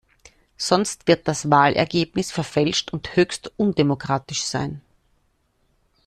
Sonst 0.57 1.07
wird 1.07 1.27
das 1.27 1.51
Wahlergebnis 1.51 2.31
verfälscht 2.31 2.91
und 2.91 3.15
höchst 3.15 3.51
undemokratisch 3.59 4.43
sein. 4.45 4.81